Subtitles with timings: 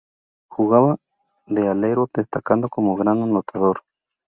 [0.49, 0.97] Jugaba
[1.45, 3.83] de alero destacando como gran anotador.